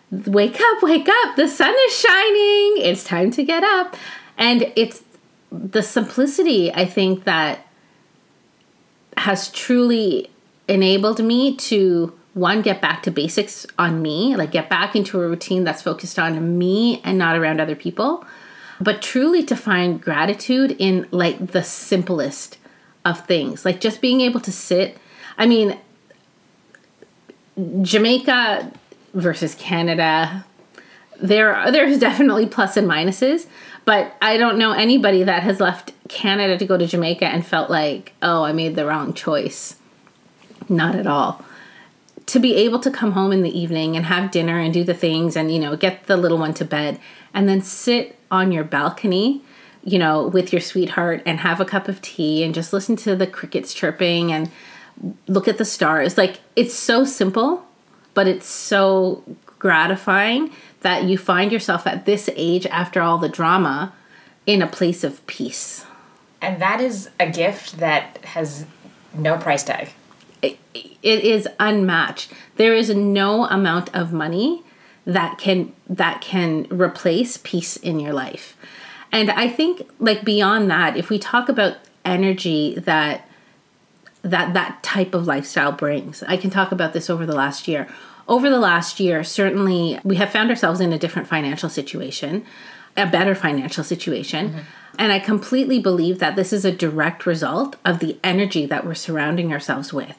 [0.10, 3.96] wake up wake up the sun is shining it's time to get up.
[4.38, 5.04] And it's
[5.52, 7.66] the simplicity i think that
[9.16, 10.30] has truly
[10.68, 15.28] enabled me to one get back to basics on me like get back into a
[15.28, 18.26] routine that's focused on me and not around other people.
[18.80, 22.58] But truly to find gratitude in like the simplest
[23.08, 24.98] of things like just being able to sit
[25.38, 25.80] i mean
[27.82, 28.72] jamaica
[29.14, 30.46] versus canada
[31.22, 33.48] there are there's definitely plus and minuses
[33.86, 37.70] but i don't know anybody that has left canada to go to jamaica and felt
[37.70, 39.76] like oh i made the wrong choice.
[40.70, 41.46] Not at all
[42.28, 44.94] to be able to come home in the evening and have dinner and do the
[44.94, 47.00] things and you know get the little one to bed
[47.34, 49.42] and then sit on your balcony
[49.84, 53.16] you know with your sweetheart and have a cup of tea and just listen to
[53.16, 54.52] the crickets chirping and
[55.28, 56.18] look at the stars.
[56.18, 57.66] Like it's so simple
[58.14, 59.24] but it's so
[59.60, 63.94] gratifying that you find yourself at this age after all the drama
[64.46, 65.86] in a place of peace.
[66.42, 68.66] And that is a gift that has
[69.14, 69.90] no price tag
[70.42, 70.58] it,
[71.04, 72.32] is unmatched.
[72.56, 74.64] There is no amount of money
[75.06, 78.58] that can that can replace peace in your life.
[79.12, 83.28] And I think like beyond that, if we talk about energy that
[84.24, 86.24] that that type of lifestyle brings.
[86.24, 87.88] I can talk about this over the last year.
[88.28, 92.46] Over the last year, certainly we have found ourselves in a different financial situation,
[92.98, 94.50] a better financial situation.
[94.50, 94.60] Mm-hmm.
[95.00, 98.96] And I completely believe that this is a direct result of the energy that we're
[98.96, 100.18] surrounding ourselves with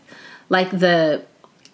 [0.49, 1.25] like the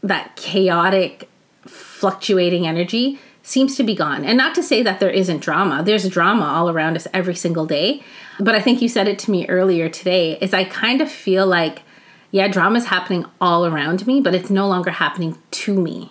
[0.02, 1.28] that chaotic
[1.66, 4.24] fluctuating energy seems to be gone.
[4.24, 5.82] And not to say that there isn't drama.
[5.82, 8.02] There's drama all around us every single day.
[8.40, 11.46] But I think you said it to me earlier today is I kind of feel
[11.46, 11.82] like
[12.30, 16.10] yeah, drama is happening all around me, but it's no longer happening to me.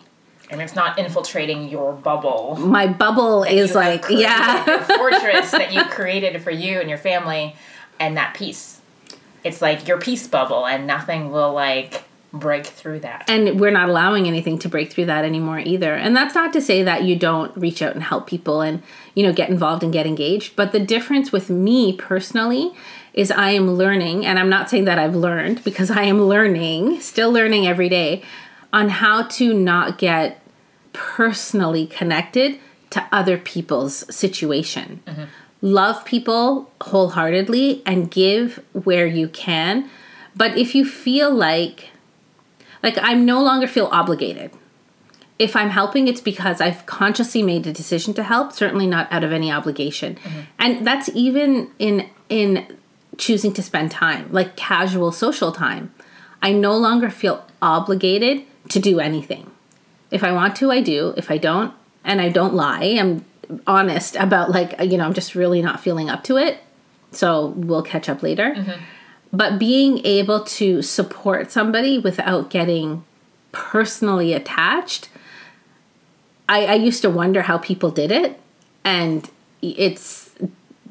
[0.53, 2.55] And it's not infiltrating your bubble.
[2.57, 7.55] My bubble is like, yeah, fortress that you created for you and your family
[7.99, 8.79] and that peace.
[9.43, 13.29] It's like your peace bubble and nothing will like break through that.
[13.29, 15.93] And we're not allowing anything to break through that anymore either.
[15.93, 18.81] And that's not to say that you don't reach out and help people and,
[19.13, 20.55] you know, get involved and get engaged.
[20.55, 22.73] But the difference with me personally
[23.13, 26.99] is I am learning, and I'm not saying that I've learned because I am learning,
[27.01, 28.23] still learning every day,
[28.71, 30.41] on how to not get
[30.93, 32.59] personally connected
[32.91, 35.01] to other people's situation.
[35.05, 35.23] Mm-hmm.
[35.61, 39.89] Love people wholeheartedly and give where you can.
[40.35, 41.89] But if you feel like
[42.83, 44.51] like I'm no longer feel obligated.
[45.39, 49.23] If I'm helping, it's because I've consciously made a decision to help, certainly not out
[49.23, 50.15] of any obligation.
[50.15, 50.39] Mm-hmm.
[50.59, 52.77] And that's even in in
[53.17, 55.93] choosing to spend time, like casual social time.
[56.41, 59.49] I no longer feel obligated to do anything.
[60.13, 61.13] If I want to, I do.
[61.17, 61.73] If I don't,
[62.05, 63.25] and I don't lie, I'm
[63.67, 66.59] honest about like, you know, I'm just really not feeling up to it,
[67.15, 68.53] So we'll catch up later.
[68.55, 68.81] Mm-hmm.
[69.31, 73.03] But being able to support somebody without getting
[73.51, 75.09] personally attached,
[76.47, 78.39] I, I used to wonder how people did it.
[78.83, 79.29] And
[79.61, 80.31] it's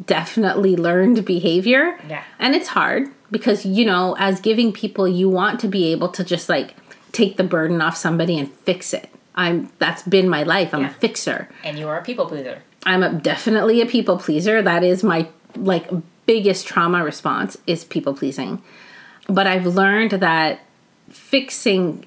[0.07, 1.99] definitely learned behavior.
[2.09, 2.25] Yeah.
[2.39, 6.25] And it's hard because, you know, as giving people, you want to be able to
[6.25, 6.75] just like
[7.13, 9.09] take the burden off somebody and fix it.
[9.35, 10.75] I'm that's been my life.
[10.75, 10.91] I'm Yeah.
[10.91, 11.49] a fixer.
[11.65, 12.63] And you are a people pleaser.
[12.85, 14.61] I'm a, definitely a people pleaser.
[14.61, 15.89] That is my like
[16.27, 18.63] biggest trauma response is people pleasing.
[19.29, 20.61] But I've learned that
[21.09, 22.07] fixing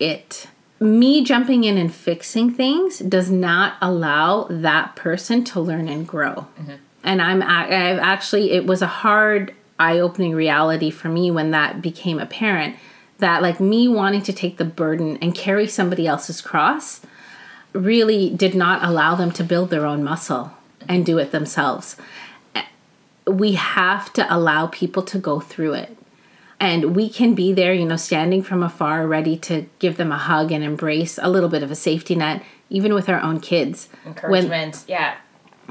[0.00, 0.46] it,
[0.80, 6.46] me jumping in and fixing things does not allow that person to learn and grow.
[6.60, 6.72] Mm-hmm.
[7.04, 12.18] And I'm I've actually it was a hard eye-opening reality for me when that became
[12.18, 12.76] apparent
[13.18, 17.00] that like me wanting to take the burden and carry somebody else's cross
[17.72, 20.52] really did not allow them to build their own muscle
[20.88, 21.96] and do it themselves.
[23.26, 25.96] We have to allow people to go through it.
[26.60, 30.18] And we can be there, you know, standing from afar, ready to give them a
[30.18, 33.88] hug and embrace a little bit of a safety net, even with our own kids
[34.04, 34.84] when, Encouragement.
[34.86, 35.16] yeah.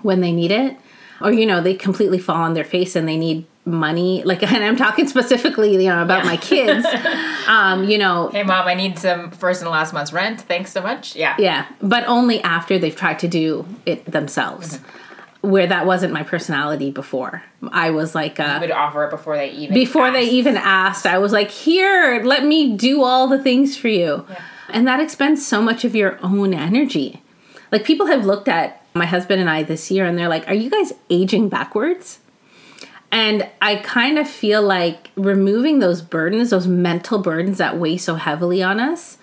[0.01, 0.77] when they need it.
[1.23, 4.21] Or, you know, they completely fall on their face and they need money.
[4.23, 6.29] Like, and I'm talking specifically, you know, about Yeah.
[6.31, 6.85] my kids.
[7.47, 10.41] um, you know, Hey, mom, I need some first and last month's rent.
[10.41, 11.15] Thanks so much.
[11.15, 11.35] Yeah.
[11.39, 14.79] Yeah, but only after they've tried to do it themselves.
[15.41, 17.43] Where that wasn't my personality before.
[17.71, 21.17] I was like, uh, Would offer it before they even before they even asked, I
[21.17, 24.25] was like, here, let me do all the things for you.
[24.69, 27.21] And that expends so much of your own energy.
[27.73, 30.53] Like, people have looked at my husband and I this year and they're like, are
[30.53, 32.19] you guys aging backwards?
[33.11, 38.15] And I kind of feel like removing those burdens, those mental burdens that weigh so
[38.15, 39.17] heavily on us,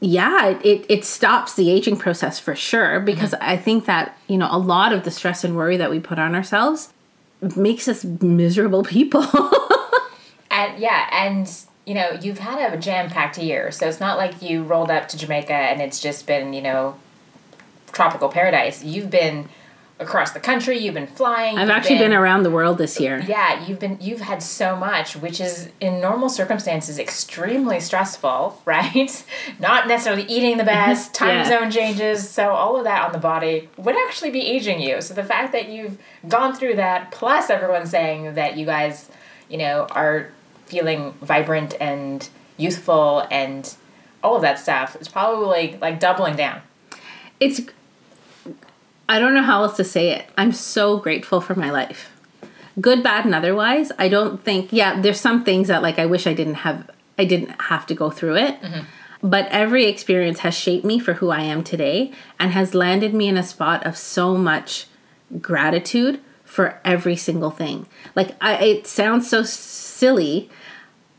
[0.00, 3.00] yeah, it, it, stops the aging process for sure.
[3.00, 3.50] Because mm-hmm.
[3.50, 6.18] I think that, you know, a lot of the stress and worry that we put
[6.18, 6.92] on ourselves
[7.56, 9.24] makes us miserable people.
[10.54, 11.50] And yeah, and
[11.84, 15.08] you know, you've had a jam packed year, so it's not like you rolled up
[15.08, 16.94] to Jamaica and it's just been, you know,
[17.94, 18.84] tropical paradise.
[18.84, 19.48] You've been
[20.00, 21.56] across the country, you've been flying.
[21.56, 23.22] I've actually been around the world this year.
[23.28, 29.24] Yeah, you've been you've had so much, which is in normal circumstances extremely stressful, right?
[29.60, 31.44] Not necessarily eating the best, time Yeah.
[31.48, 35.00] zone changes, so all of that on the body would actually be aging you.
[35.00, 35.96] So the fact that you've
[36.28, 39.08] gone through that, plus everyone saying that you guys,
[39.48, 40.30] you know, are
[40.66, 43.74] feeling vibrant and youthful and
[44.24, 46.62] all of that stuff, is probably like doubling down.
[47.38, 47.60] It's,
[49.08, 50.26] I don't know how else to say it.
[50.36, 52.10] I'm so grateful for my life.
[52.80, 53.92] Good, bad, and otherwise.
[53.98, 57.24] I don't think, yeah, there's some things that like I wish I didn't have, I
[57.24, 58.60] didn't have to go through it.
[58.60, 58.80] Mm-hmm.
[59.22, 63.28] But every experience has shaped me for who I am today and has landed me
[63.28, 64.86] in a spot of so much
[65.40, 67.86] gratitude for every single thing.
[68.14, 70.50] Like I it sounds so silly,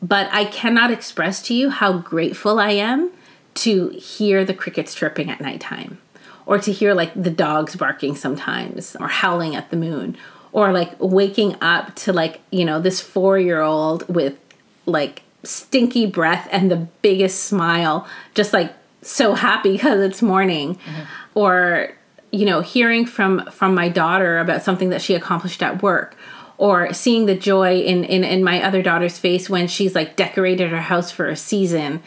[0.04, 3.12] but I cannot express to you how grateful I am
[3.56, 5.98] to hear the crickets chirping at nighttime
[6.45, 10.17] or to hear like the dogs barking sometimes or howling at the moon
[10.51, 14.38] or like waking up to like, you know, this 4-year-old with
[14.86, 20.75] like stinky breath and the biggest smile just like so happy because it's morning.
[20.75, 21.01] Mm-hmm.
[21.36, 21.95] Or
[22.36, 26.17] you know hearing from from my daughter about something that she accomplished at work
[26.58, 30.69] or seeing the joy in in, in my other daughter's face when she's like decorated
[30.71, 32.01] her house for a season.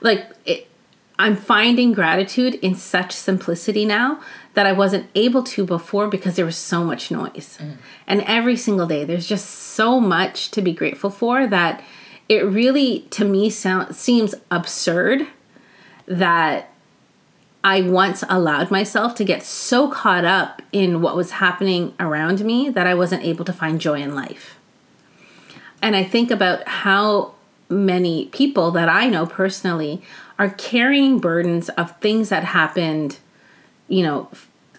[0.00, 0.67] Like it,
[1.18, 4.20] i'm finding gratitude in such simplicity now
[4.54, 7.76] that i wasn't able to before because there was so much noise mm.
[8.06, 11.82] and every single day there's just so much to be grateful for that
[12.28, 15.26] it really to me sound, seems absurd
[16.06, 16.70] that
[17.64, 22.70] I once allowed myself to get so caught up in what was happening around me
[22.70, 24.58] that I wasn't able to find joy in life.
[25.82, 27.34] And I think about how
[27.68, 30.02] many people that I know personally
[30.38, 33.18] are carrying burdens of things that happened,
[33.88, 34.30] you know,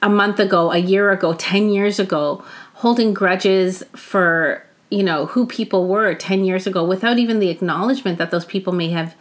[0.01, 2.43] a month ago, a year ago, 10 years ago,
[2.75, 8.17] holding grudges for, you know, who people were 10 years ago without even the acknowledgement
[8.17, 9.15] that those people may have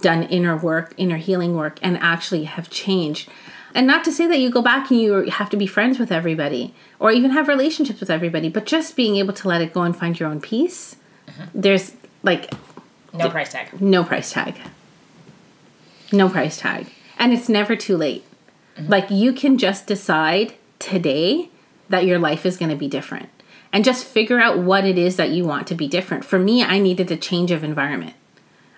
[0.00, 3.28] done inner work, inner healing work, and actually have changed.
[3.76, 6.10] And not to say that you go back and you have to be friends with
[6.10, 9.82] everybody or even have relationships with everybody, but just being able to let it go
[9.82, 10.96] and find your own peace.
[11.28, 11.60] Mm-hmm.
[11.60, 11.92] There's
[12.24, 12.52] like
[13.12, 13.80] No price tag.
[13.80, 14.56] no price tag.
[16.14, 16.86] No price tag.
[17.18, 18.24] And it's never too late.
[18.76, 18.90] Mm-hmm.
[18.90, 21.50] Like you can just decide today
[21.88, 23.28] that your life is going to be different
[23.72, 26.24] and just figure out what it is that you want to be different.
[26.24, 28.14] For me, I needed a change of environment.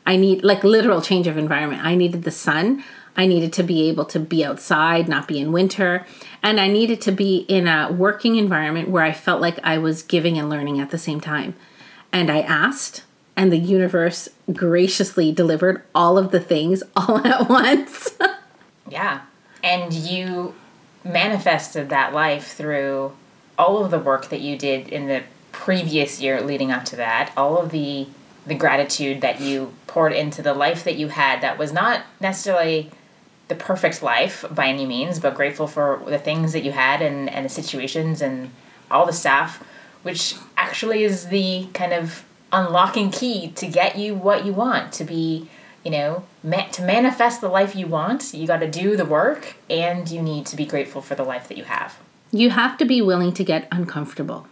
[0.07, 1.85] I need like literal change of environment.
[1.85, 2.83] I needed the sun.
[3.17, 6.07] I needed to be able to be outside, not be in winter.
[6.43, 10.03] And I needed to be in a working environment where I felt like I was
[10.03, 11.55] giving and learning at the same time.
[12.13, 13.03] And I asked,
[13.37, 18.17] and the universe graciously delivered all of the things all at once.
[18.89, 19.23] yeah.
[19.63, 20.55] And you
[21.05, 23.13] manifested that life through
[23.59, 25.23] all of the work that you did in the
[25.53, 28.07] previous year leading up to that, all of the
[28.47, 32.89] the gratitude that you poured into the life that you had that was not necessarily
[33.49, 37.29] the perfect life by any means, but grateful for the things that you had and,
[37.31, 38.51] and the situations and
[38.89, 39.65] all the stuff,
[40.03, 45.05] which actually is the kind of unlocking key to get you what you want to
[45.05, 45.49] be,
[45.85, 48.33] you know, ma- to manifest the life you want.
[48.35, 51.49] You got to do the work and you need to be grateful for the life
[51.49, 51.99] that you have.
[52.33, 54.47] You have to be willing to get uncomfortable.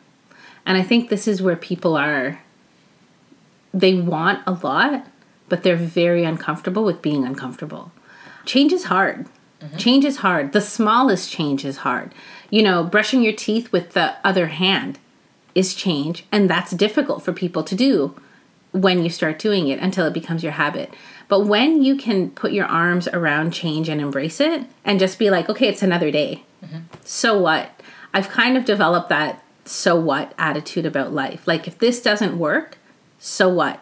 [0.67, 2.41] And I think this is where people are
[3.75, 5.07] they want a lot,
[5.49, 7.91] but they're very uncomfortable with being uncomfortable.
[8.47, 9.27] Change is hard.
[9.61, 9.77] Mm-hmm.
[9.77, 10.53] Change is hard.
[10.53, 12.15] The smallest change is hard.
[12.51, 15.01] You know, brushing your teeth with the other hand
[15.55, 18.15] is change, and that's difficult for people to do
[18.73, 20.93] when you start doing it until it becomes your habit.
[21.29, 25.31] But when you can put your arms around change and embrace it and just be
[25.31, 26.43] like, okay, it's another day.
[26.65, 26.79] Mm-hmm.
[27.05, 27.71] So what?
[28.13, 31.47] I've kind of developed that so what attitude about life.
[31.47, 32.79] Like, if this doesn't work,
[33.19, 33.81] so what?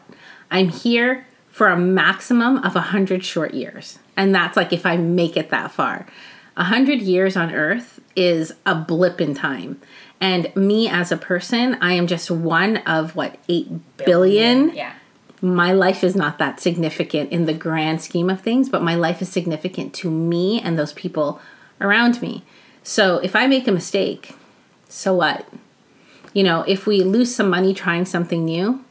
[0.51, 3.99] I'm here for a maximum of 100 short years.
[4.17, 6.07] And that's like if I make it that far.
[6.55, 9.81] 100 years on earth is a blip in time.
[10.21, 14.07] And me as a person, I am just one of what, 8 billion?
[14.07, 14.77] billion?
[14.77, 14.93] Yeah.
[15.41, 19.21] My life is not that significant in the grand scheme of things, but my life
[19.21, 21.41] is significant to me and those people
[21.81, 22.45] around me.
[22.85, 24.37] So if I make a mistake,
[24.89, 25.45] so what?
[26.33, 28.85] You know, if we lose some money trying something new,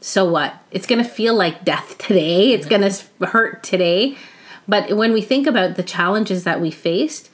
[0.00, 0.54] so what?
[0.70, 2.52] It's going to feel like death today.
[2.52, 4.16] It's going to hurt today.
[4.68, 7.30] But when we think about the challenges that we faced,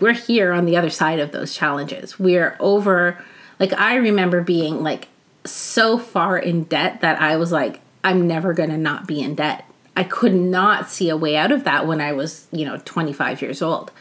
[0.00, 2.18] we're here on the other side of those challenges.
[2.18, 3.22] We're over,
[3.58, 5.08] like, I remember being like
[5.44, 9.34] so far in debt that I was like, I'm never going to not be in
[9.34, 9.64] debt.
[9.96, 13.42] I could not see a way out of that when I was, you know, 25
[13.42, 13.92] years old.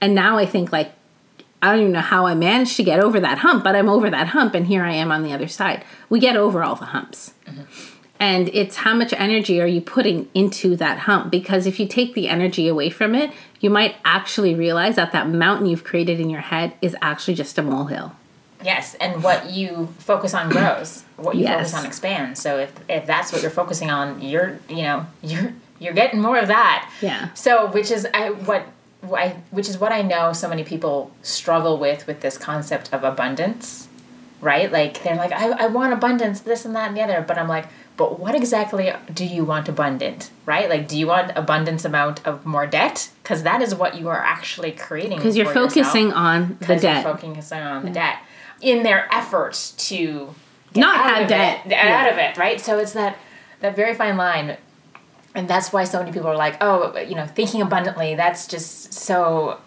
[0.00, 0.92] And now I think, like,
[1.60, 4.10] I don't even know how I managed to get over that hump, but I'm over
[4.10, 5.82] that hump and here I am on the other side.
[6.10, 7.32] We get over all the humps.
[7.46, 7.93] Mm-hmm.
[8.20, 11.30] And it's how much energy are you putting into that hump?
[11.30, 15.28] Because if you take the energy away from it, you might actually realize that that
[15.28, 18.14] mountain you've created in your head is actually just a molehill.
[18.62, 21.04] Yes, and what you focus on grows.
[21.16, 21.72] What you yes.
[21.72, 22.40] focus on expands.
[22.40, 26.38] So if if that's what you're focusing on, you're you know you're you're getting more
[26.38, 26.90] of that.
[27.02, 27.32] Yeah.
[27.34, 28.66] So which is I, what
[29.12, 33.04] I, which is what I know so many people struggle with with this concept of
[33.04, 33.88] abundance,
[34.40, 34.70] right?
[34.72, 37.48] Like they're like, I, I want abundance, this and that and the other, but I'm
[37.48, 40.68] like, but what exactly do you want abundant, right?
[40.68, 43.10] Like, do you want abundance amount of more debt?
[43.22, 45.18] Because that is what you are actually creating.
[45.18, 47.04] Because you're focusing on the debt.
[47.04, 48.18] Focusing on the debt
[48.60, 50.34] in their effort to
[50.74, 52.04] not have debt, it, yeah.
[52.04, 52.60] out of it, right?
[52.60, 53.16] So it's that
[53.60, 54.56] that very fine line
[55.34, 58.92] and that's why so many people are like oh you know thinking abundantly that's just
[58.92, 59.58] so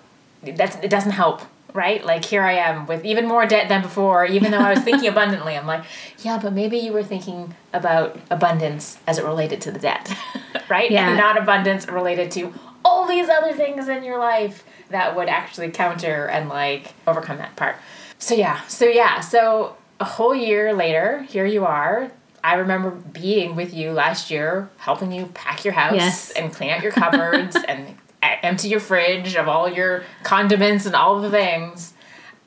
[0.44, 1.42] that's it doesn't help
[1.78, 2.04] right?
[2.04, 5.08] Like here i am with even more debt than before even though i was thinking
[5.14, 5.56] abundantly.
[5.56, 5.86] I'm like
[6.20, 10.14] yeah but maybe you were thinking about abundance as it related to the debt
[10.70, 10.92] right?
[10.92, 11.10] Yeah.
[11.10, 12.54] and not abundance related to
[12.84, 17.56] all these other things in your life that would actually counter and like overcome that
[17.56, 17.76] part.
[18.20, 18.62] So yeah.
[18.68, 19.20] So yeah.
[19.20, 22.12] So a whole year later here you are.
[22.44, 26.32] I remember being with you last year, helping you pack your house yes.
[26.32, 27.98] and clean out your cupboards and
[28.44, 31.94] empty your fridge of all your condiments and all the things.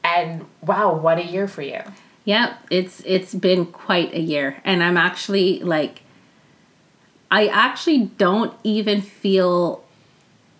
[0.02, 1.80] And wow, what a year for you.
[2.24, 4.60] Yeah, it's it's been quite a year.
[4.64, 6.02] And I'm actually like
[7.30, 9.84] I actually don't even feel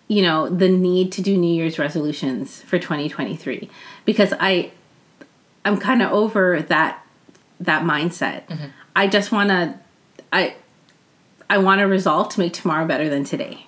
[0.07, 3.69] you know the need to do New Year's resolutions for 2023
[4.05, 4.71] because I
[5.63, 7.05] I'm kind of over that
[7.59, 8.47] that mindset.
[8.47, 8.65] Mm-hmm.
[8.95, 9.79] I just want to
[10.33, 10.55] I
[11.49, 13.67] I want to resolve to make tomorrow better than today.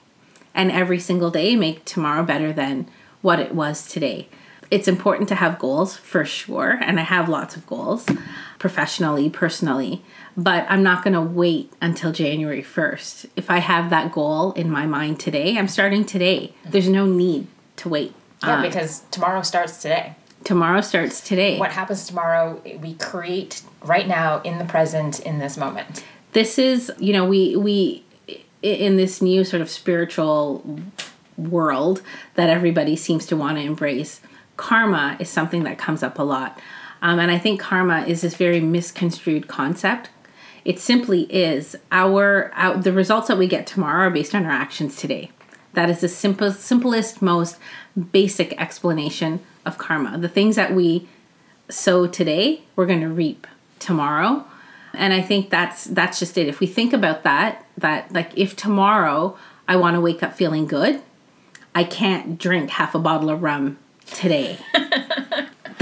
[0.53, 2.87] And every single day make tomorrow better than
[3.21, 4.27] what it was today.
[4.69, 8.07] It's important to have goals for sure, and I have lots of goals
[8.57, 10.01] professionally, personally,
[10.37, 13.29] but I'm not going to wait until January 1st.
[13.35, 16.53] If I have that goal in my mind today, I'm starting today.
[16.65, 17.47] There's no need
[17.77, 18.15] to wait.
[18.41, 20.15] Yeah, um, because tomorrow starts today.
[20.43, 21.59] Tomorrow starts today.
[21.59, 26.03] What happens tomorrow, we create right now in the present in this moment.
[26.31, 28.03] This is, you know, we we
[28.63, 30.79] in this new sort of spiritual
[31.37, 32.01] world
[32.35, 34.21] that everybody seems to want to embrace.
[34.57, 36.59] Karma is something that comes up a lot.
[37.01, 40.09] Um, and I think karma is this very misconstrued concept.
[40.63, 44.51] It simply is our, our the results that we get tomorrow are based on our
[44.51, 45.29] actions today.
[45.73, 47.57] That is the simple, simplest, most
[48.11, 50.17] basic explanation of karma.
[50.17, 51.09] The things that we
[51.69, 53.47] sow today, we're going to reap
[53.79, 54.45] tomorrow.
[54.93, 56.47] And I think that's that's just it.
[56.47, 59.37] If we think about that, that like if tomorrow
[59.67, 61.01] I want to wake up feeling good,
[61.73, 64.59] I can't drink half a bottle of rum today.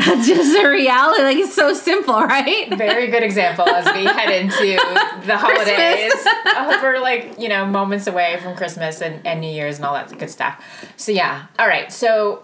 [0.05, 1.24] that's just a reality.
[1.24, 2.70] Like it's so simple, right?
[2.76, 4.78] Very good example as we head into
[5.26, 6.14] the holidays.
[6.53, 9.93] Uh, we're like, you know, moments away from Christmas and, and New Year's and all
[9.93, 10.64] that good stuff.
[10.97, 11.45] So, yeah.
[11.57, 11.91] All right.
[11.91, 12.43] So,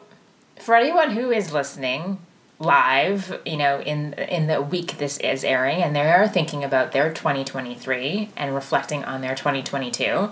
[0.59, 2.17] for anyone who is listening
[2.59, 7.13] live, you know, in in the week this is airing and they're thinking about their
[7.13, 10.31] 2023 and reflecting on their 2022,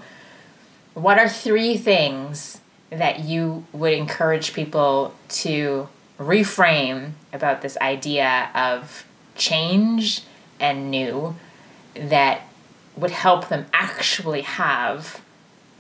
[0.93, 5.87] what are three things that you would encourage people to
[6.19, 9.05] reframe about this idea of
[9.35, 10.21] change
[10.59, 11.35] and new
[11.93, 12.41] that
[12.95, 15.21] would help them actually have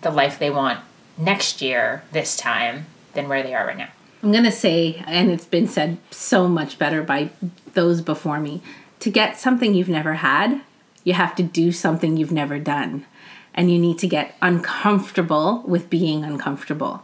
[0.01, 0.79] the life they want
[1.17, 3.89] next year this time than where they are right now.
[4.25, 7.29] I'm going to say, and it's been said so much better by
[7.75, 8.63] those before me
[8.99, 10.61] to get something you've never had,
[11.03, 13.05] you have to do something you've never done.
[13.53, 17.03] And you need to get uncomfortable with being uncomfortable.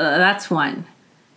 [0.00, 0.86] Uh, that's one.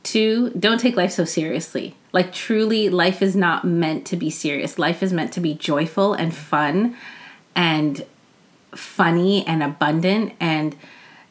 [0.02, 1.96] Two, don't take life so seriously.
[2.12, 4.80] Like, truly, life is not meant to be serious.
[4.80, 6.98] Life is meant to be joyful and fun
[7.56, 8.04] and
[8.74, 10.34] funny and abundant.
[10.40, 10.76] And,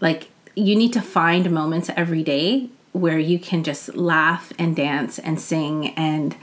[0.00, 5.18] like, you need to find moments every day where you can just laugh and dance
[5.18, 6.36] and sing and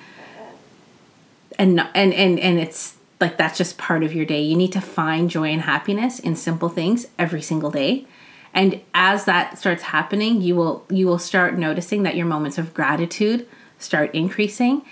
[1.60, 4.42] and and and, and it's like that's just part of your day.
[4.42, 8.06] You need to find joy and happiness in simple things every single day.
[8.54, 12.74] And as that starts happening you will you will start noticing that your moments of
[12.74, 13.48] gratitude
[13.80, 14.84] start increasing.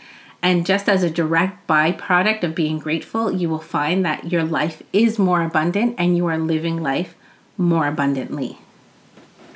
[0.41, 4.83] And just as a direct byproduct of being grateful you will find that your life
[4.91, 7.15] is more abundant and you are living life
[7.57, 8.57] more abundantly.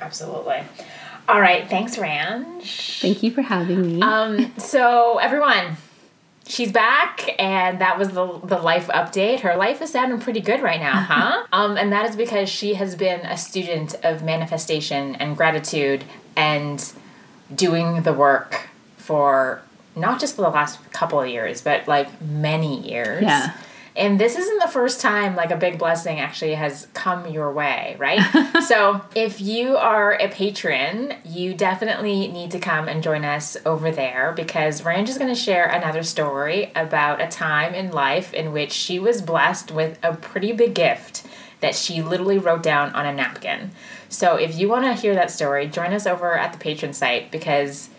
[0.00, 0.62] Absolutely
[1.30, 3.00] all right thanks ranj.
[3.00, 4.02] Thank you for having me.
[4.02, 5.76] Um so everyone
[6.46, 9.40] she's back and that was the the life update.
[9.40, 11.46] Her life is sounding pretty good right now huh?
[11.52, 16.04] Um, and that is because she has been a student of manifestation and gratitude
[16.36, 16.92] and
[17.54, 19.62] doing the work for
[19.96, 23.22] not just the last couple of years but like many years.
[23.22, 23.54] Yeah
[24.00, 27.96] and this isn't the first time like a big blessing actually has come your way,
[27.98, 28.22] right?
[28.66, 33.90] so, if you are a patron, you definitely need to come and join us over
[33.90, 38.52] there because Ranj is going to share another story about a time in life in
[38.52, 41.26] which she was blessed with a pretty big gift
[41.60, 43.70] that she literally wrote down on a napkin.
[44.08, 47.30] So, if you want to hear that story, join us over at the patron site
[47.30, 47.90] because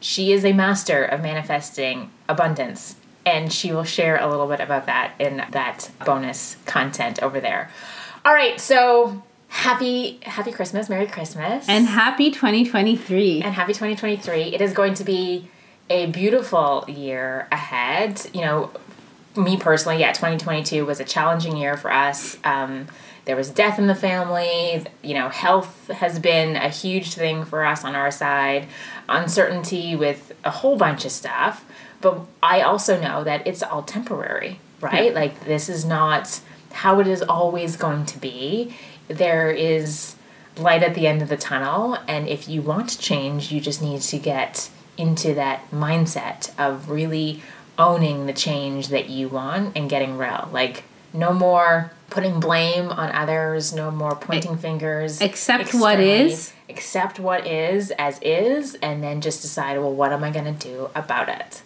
[0.00, 4.86] she is a master of manifesting abundance and she will share a little bit about
[4.86, 7.70] that in that bonus content over there.
[8.24, 11.68] All right, so happy happy Christmas, Merry Christmas.
[11.68, 13.42] And happy 2023.
[13.42, 14.54] And happy 2023.
[14.54, 15.48] It is going to be
[15.90, 18.26] a beautiful year ahead.
[18.32, 18.70] You know,
[19.36, 22.38] me personally, yeah, 2022 was a challenging year for us.
[22.44, 22.86] Um,
[23.24, 24.84] there was death in the family.
[25.02, 28.66] You know, health has been a huge thing for us on our side,
[29.08, 31.64] uncertainty with a whole bunch of stuff.
[32.02, 35.06] But I also know that it's all temporary, right?
[35.12, 35.18] Yeah.
[35.18, 36.40] Like, this is not
[36.72, 38.76] how it is always going to be.
[39.08, 40.16] There is
[40.56, 41.96] light at the end of the tunnel.
[42.06, 46.90] And if you want to change, you just need to get into that mindset of
[46.90, 47.42] really
[47.78, 50.48] owning the change that you want and getting real.
[50.52, 50.84] Like,
[51.14, 55.20] no more putting blame on others, no more pointing fingers.
[55.22, 56.52] Accept what is.
[56.68, 60.68] Accept what is as is, and then just decide, well, what am I going to
[60.68, 61.62] do about it?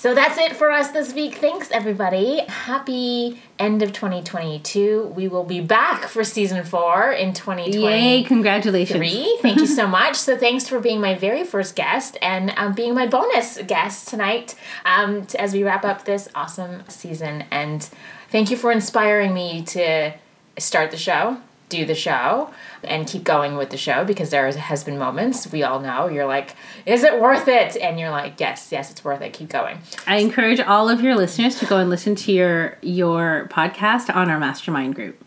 [0.00, 1.34] So that's it for us this week.
[1.34, 2.40] Thanks, everybody.
[2.48, 5.12] Happy end of 2022.
[5.14, 7.76] We will be back for season four in 2020.
[7.76, 8.98] Yay, congratulations.
[9.42, 10.16] Thank you so much.
[10.16, 14.54] So thanks for being my very first guest and um, being my bonus guest tonight
[14.86, 17.44] um, to, as we wrap up this awesome season.
[17.50, 17.86] And
[18.30, 20.14] thank you for inspiring me to
[20.56, 21.36] start the show
[21.70, 22.52] do the show
[22.84, 26.26] and keep going with the show because there has been moments we all know you're
[26.26, 26.54] like
[26.84, 27.76] is it worth it?
[27.76, 29.32] And you're like yes yes it's worth it.
[29.32, 29.78] Keep going.
[30.06, 34.28] I encourage all of your listeners to go and listen to your your podcast on
[34.28, 35.24] our mastermind group.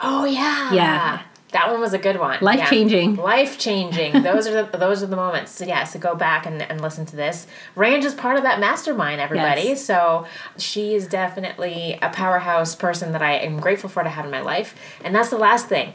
[0.00, 0.72] Oh yeah.
[0.72, 1.22] Yeah
[1.56, 2.38] that one was a good one.
[2.42, 3.16] Life changing.
[3.16, 4.22] Life changing.
[4.22, 5.52] those are the, those are the moments.
[5.52, 7.46] So yeah, so go back and, and listen to this.
[7.74, 9.62] Ranj is part of that mastermind, everybody.
[9.62, 9.82] Yes.
[9.82, 10.26] So
[10.58, 14.42] she is definitely a powerhouse person that I am grateful for to have in my
[14.42, 14.74] life.
[15.02, 15.94] And that's the last thing.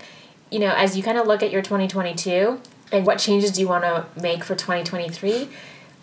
[0.50, 2.60] You know, as you kind of look at your 2022
[2.92, 5.48] and what changes do you want to make for 2023,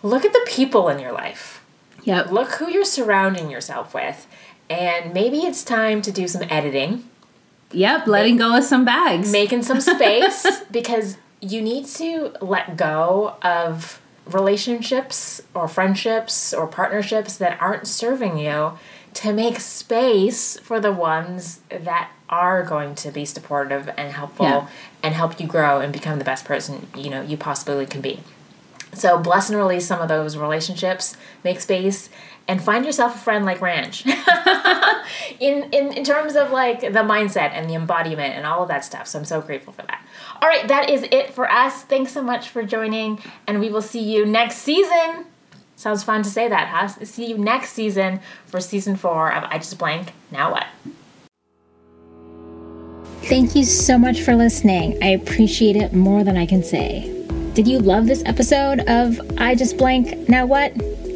[0.03, 1.61] look at the people in your life.
[2.03, 2.21] Yeah.
[2.21, 4.25] Look who you're surrounding yourself with.
[4.69, 7.08] And maybe it's time to do some editing
[7.71, 9.31] Yep, letting go of some bags.
[9.31, 17.37] Making some space because you need to let go of relationships or friendships or partnerships
[17.37, 18.73] that aren't serving you
[19.13, 24.67] to make space for the ones that are going to be supportive and helpful yeah.
[25.01, 28.19] and help you grow and become the best person you know you possibly can be.
[28.93, 32.09] So bless and release some of those relationships, make space,
[32.49, 34.05] and find yourself a friend like Ranj.
[35.39, 38.83] in, in in terms of like the mindset and the embodiment and all of that
[38.83, 39.07] stuff.
[39.07, 40.03] So I'm so grateful for that.
[40.41, 41.83] All right, that is it for us.
[41.83, 45.27] Thanks so much for joining, and we will see you next season.
[45.75, 47.05] Sounds fun to say that, huh?
[47.05, 50.11] See you next season for season four of I Just Blank.
[50.31, 50.65] Now what?
[53.25, 54.97] Thank you so much for listening.
[55.03, 57.15] I appreciate it more than I can say.
[57.53, 60.27] Did you love this episode of I Just Blank?
[60.27, 60.73] Now what?